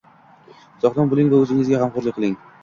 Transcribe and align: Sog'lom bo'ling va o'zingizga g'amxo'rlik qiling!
Sog'lom 0.85 1.11
bo'ling 1.11 1.29
va 1.35 1.43
o'zingizga 1.43 1.83
g'amxo'rlik 1.83 2.19
qiling! 2.19 2.35